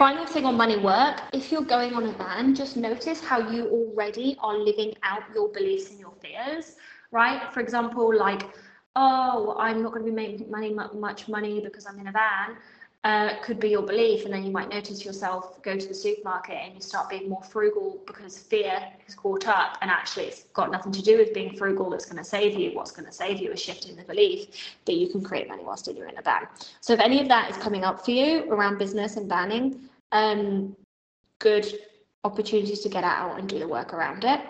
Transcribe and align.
Final 0.00 0.24
thing 0.24 0.46
on 0.46 0.56
money 0.56 0.78
work, 0.78 1.20
if 1.34 1.52
you're 1.52 1.60
going 1.60 1.92
on 1.92 2.06
a 2.06 2.12
ban, 2.14 2.54
just 2.54 2.74
notice 2.74 3.22
how 3.22 3.50
you 3.50 3.68
already 3.68 4.34
are 4.40 4.56
living 4.56 4.94
out 5.02 5.22
your 5.34 5.50
beliefs 5.50 5.90
and 5.90 6.00
your 6.00 6.14
fears, 6.22 6.76
right? 7.10 7.52
For 7.52 7.60
example, 7.60 8.10
like, 8.16 8.48
oh, 8.96 9.54
I'm 9.58 9.82
not 9.82 9.92
going 9.92 10.06
to 10.06 10.10
be 10.10 10.16
making 10.16 10.50
money 10.50 10.72
much 10.72 11.28
money 11.28 11.60
because 11.60 11.84
I'm 11.84 11.98
in 11.98 12.06
a 12.06 12.12
van 12.12 12.56
uh, 13.04 13.36
could 13.42 13.58
be 13.58 13.70
your 13.70 13.82
belief. 13.82 14.24
And 14.24 14.34
then 14.34 14.44
you 14.44 14.50
might 14.50 14.68
notice 14.68 15.04
yourself 15.04 15.62
go 15.62 15.76
to 15.76 15.88
the 15.88 15.94
supermarket 15.94 16.56
and 16.56 16.74
you 16.74 16.80
start 16.80 17.08
being 17.08 17.28
more 17.28 17.42
frugal 17.42 18.00
because 18.06 18.38
fear 18.38 18.78
has 19.04 19.14
caught 19.14 19.46
up. 19.48 19.78
And 19.80 19.90
actually, 19.90 20.26
it's 20.26 20.44
got 20.52 20.70
nothing 20.70 20.92
to 20.92 21.02
do 21.02 21.16
with 21.16 21.32
being 21.32 21.56
frugal 21.56 21.88
that's 21.90 22.04
going 22.04 22.22
to 22.22 22.28
save 22.28 22.58
you. 22.58 22.72
What's 22.72 22.90
going 22.90 23.06
to 23.06 23.12
save 23.12 23.40
you 23.40 23.52
is 23.52 23.60
shifting 23.60 23.96
the 23.96 24.04
belief 24.04 24.48
that 24.84 24.94
you 24.94 25.08
can 25.08 25.22
create 25.22 25.48
money 25.48 25.64
whilst 25.64 25.86
you're 25.86 26.08
in 26.08 26.18
a 26.18 26.22
ban. 26.22 26.46
So 26.80 26.92
if 26.92 27.00
any 27.00 27.20
of 27.20 27.28
that 27.28 27.50
is 27.50 27.56
coming 27.56 27.84
up 27.84 28.04
for 28.04 28.10
you 28.10 28.44
around 28.52 28.78
business 28.78 29.16
and 29.16 29.28
banning, 29.28 29.88
um, 30.12 30.76
good 31.38 31.66
opportunities 32.24 32.80
to 32.80 32.88
get 32.90 33.02
out 33.02 33.38
and 33.38 33.48
do 33.48 33.58
the 33.58 33.66
work 33.66 33.94
around 33.94 34.24
it. 34.24 34.40